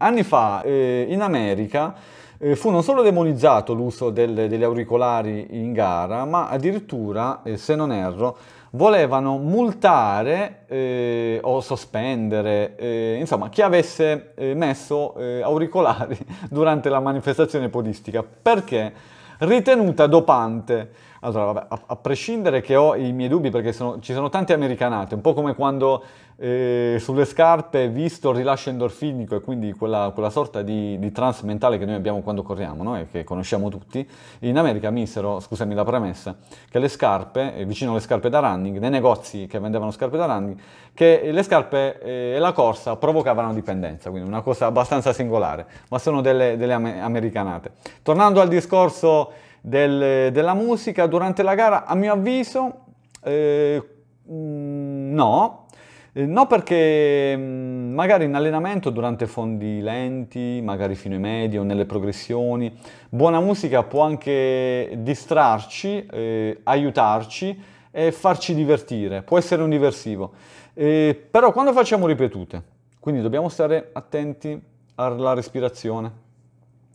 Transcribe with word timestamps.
anni 0.00 0.22
fa 0.22 0.62
eh, 0.62 1.06
in 1.08 1.20
America 1.20 1.94
eh, 2.38 2.56
fu 2.56 2.70
non 2.70 2.82
solo 2.82 3.02
demonizzato 3.02 3.74
l'uso 3.74 4.08
del, 4.10 4.48
degli 4.48 4.62
auricolari 4.62 5.48
in 5.50 5.72
gara, 5.72 6.24
ma 6.24 6.48
addirittura, 6.48 7.42
eh, 7.42 7.58
se 7.58 7.74
non 7.74 7.92
erro, 7.92 8.36
volevano 8.70 9.36
multare 9.36 10.64
eh, 10.66 11.38
o 11.42 11.60
sospendere, 11.60 12.76
eh, 12.76 13.16
insomma, 13.20 13.50
chi 13.50 13.60
avesse 13.60 14.32
eh, 14.36 14.54
messo 14.54 15.14
eh, 15.16 15.42
auricolari 15.42 16.16
durante 16.48 16.88
la 16.88 17.00
manifestazione 17.00 17.68
podistica, 17.68 18.22
perché 18.22 18.92
ritenuta 19.38 20.06
dopante. 20.06 21.08
Allora, 21.20 21.52
vabbè, 21.52 21.66
a, 21.68 21.80
a, 21.86 21.96
prescindere 21.96 22.62
che 22.62 22.76
ho 22.76 22.94
i 22.94 23.12
miei 23.12 23.28
dubbi 23.28 23.50
perché 23.50 23.72
sono, 23.72 24.00
ci 24.00 24.14
sono 24.14 24.30
tante 24.30 24.54
americanate, 24.54 25.14
un 25.14 25.20
po' 25.20 25.34
come 25.34 25.54
quando 25.54 26.02
eh, 26.36 26.96
sulle 26.98 27.26
scarpe, 27.26 27.90
visto 27.90 28.30
il 28.30 28.36
rilascio 28.36 28.70
endorfinico 28.70 29.36
e 29.36 29.42
quindi 29.42 29.72
quella, 29.72 30.12
quella 30.14 30.30
sorta 30.30 30.62
di, 30.62 30.98
di, 30.98 31.12
trans 31.12 31.42
mentale 31.42 31.76
che 31.76 31.84
noi 31.84 31.94
abbiamo 31.94 32.22
quando 32.22 32.42
corriamo 32.42 32.82
no? 32.82 32.98
e 32.98 33.06
che 33.10 33.22
conosciamo 33.22 33.68
tutti, 33.68 34.08
in 34.40 34.56
America 34.56 34.88
misero, 34.88 35.40
scusami 35.40 35.74
la 35.74 35.84
premessa, 35.84 36.34
che 36.70 36.78
le 36.78 36.88
scarpe, 36.88 37.54
eh, 37.54 37.66
vicino 37.66 37.90
alle 37.90 38.00
scarpe 38.00 38.30
da 38.30 38.38
running, 38.38 38.78
nei 38.78 38.88
negozi 38.88 39.46
che 39.46 39.58
vendevano 39.58 39.90
scarpe 39.90 40.16
da 40.16 40.24
running, 40.24 40.58
che 40.94 41.28
le 41.30 41.42
scarpe 41.42 42.00
eh, 42.00 42.32
e 42.36 42.38
la 42.38 42.52
corsa 42.52 42.96
provocavano 42.96 43.52
dipendenza, 43.52 44.08
quindi 44.08 44.26
una 44.26 44.40
cosa 44.40 44.64
abbastanza 44.64 45.12
singolare, 45.12 45.66
ma 45.90 45.98
sono 45.98 46.22
delle, 46.22 46.56
delle 46.56 46.72
americanate. 46.72 47.72
Tornando 48.02 48.40
al 48.40 48.48
discorso 48.48 49.48
del, 49.60 50.32
della 50.32 50.54
musica, 50.54 51.06
durante 51.06 51.42
la 51.42 51.54
gara, 51.54 51.84
a 51.84 51.94
mio 51.94 52.12
avviso, 52.12 52.84
eh, 53.22 53.82
mm, 54.30 55.12
no, 55.12 55.66
eh, 56.12 56.26
no 56.26 56.46
perché 56.46 57.36
mm, 57.36 57.92
magari 57.92 58.24
in 58.24 58.34
allenamento 58.34 58.90
durante 58.90 59.26
fondi 59.26 59.80
lenti, 59.80 60.60
magari 60.62 60.94
fino 60.94 61.14
ai 61.14 61.20
medi 61.20 61.58
o 61.58 61.62
nelle 61.62 61.84
progressioni, 61.84 62.76
buona 63.08 63.40
musica 63.40 63.82
può 63.82 64.02
anche 64.02 64.92
distrarci, 64.98 66.06
eh, 66.06 66.60
aiutarci 66.64 67.62
e 67.92 68.12
farci 68.12 68.54
divertire, 68.54 69.22
può 69.22 69.38
essere 69.38 69.62
un 69.62 69.70
diversivo. 69.70 70.32
Eh, 70.74 71.26
però 71.30 71.52
quando 71.52 71.72
facciamo 71.72 72.06
ripetute, 72.06 72.62
quindi 72.98 73.20
dobbiamo 73.20 73.48
stare 73.48 73.90
attenti 73.92 74.60
alla 74.96 75.32
respirazione, 75.32 76.28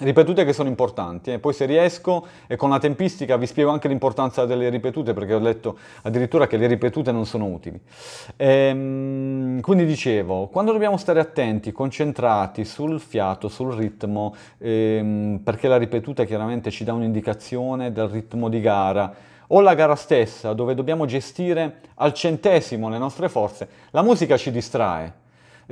ripetute 0.00 0.44
che 0.44 0.52
sono 0.52 0.68
importanti. 0.68 1.32
Eh. 1.32 1.38
Poi 1.38 1.52
se 1.52 1.64
riesco 1.66 2.26
e 2.46 2.56
con 2.56 2.70
la 2.70 2.78
tempistica 2.78 3.36
vi 3.36 3.46
spiego 3.46 3.70
anche 3.70 3.88
l'importanza 3.88 4.44
delle 4.44 4.68
ripetute 4.68 5.12
perché 5.12 5.34
ho 5.34 5.38
letto 5.38 5.78
addirittura 6.02 6.46
che 6.46 6.56
le 6.56 6.66
ripetute 6.66 7.12
non 7.12 7.26
sono 7.26 7.46
utili. 7.46 7.80
Ehm, 8.36 9.60
quindi 9.60 9.84
dicevo, 9.84 10.48
quando 10.48 10.72
dobbiamo 10.72 10.96
stare 10.96 11.20
attenti, 11.20 11.72
concentrati 11.72 12.64
sul 12.64 13.00
fiato, 13.00 13.48
sul 13.48 13.72
ritmo, 13.74 14.34
ehm, 14.58 15.40
perché 15.42 15.68
la 15.68 15.76
ripetuta 15.76 16.24
chiaramente 16.24 16.70
ci 16.70 16.84
dà 16.84 16.92
un'indicazione 16.92 17.92
del 17.92 18.08
ritmo 18.08 18.48
di 18.48 18.60
gara, 18.60 19.28
o 19.52 19.60
la 19.60 19.74
gara 19.74 19.96
stessa 19.96 20.52
dove 20.52 20.74
dobbiamo 20.74 21.06
gestire 21.06 21.80
al 21.96 22.12
centesimo 22.14 22.88
le 22.88 22.98
nostre 22.98 23.28
forze, 23.28 23.68
la 23.90 24.02
musica 24.02 24.36
ci 24.36 24.50
distrae 24.50 25.12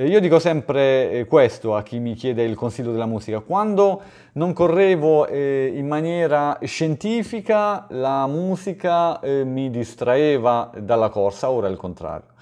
io 0.05 0.21
dico 0.21 0.39
sempre 0.39 1.11
eh, 1.11 1.25
questo 1.27 1.75
a 1.75 1.83
chi 1.83 1.99
mi 1.99 2.15
chiede 2.15 2.45
il 2.45 2.55
consiglio 2.55 2.93
della 2.93 3.07
musica. 3.07 3.41
Quando 3.41 4.01
non 4.33 4.53
correvo 4.53 5.27
eh, 5.27 5.73
in 5.75 5.87
maniera 5.87 6.59
scientifica, 6.63 7.87
la 7.91 8.27
musica 8.27 9.21
mi 9.23 9.71
distraeva 9.71 10.71
dalla 10.79 11.09
corsa, 11.09 11.51
ora 11.51 11.67
è 11.67 11.71
il 11.71 11.77
contrario. 11.77 12.37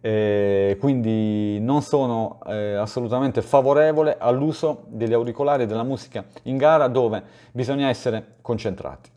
Eh, 0.00 0.76
quindi 0.78 1.58
non 1.58 1.82
sono 1.82 2.38
eh, 2.46 2.74
assolutamente 2.74 3.42
favorevole 3.42 4.16
all'uso 4.18 4.84
degli 4.86 5.12
auricolari 5.12 5.64
e 5.64 5.66
della 5.66 5.82
musica 5.82 6.24
in 6.44 6.56
gara 6.56 6.86
dove 6.86 7.22
bisogna 7.50 7.88
essere 7.88 8.36
concentrati. 8.40 9.15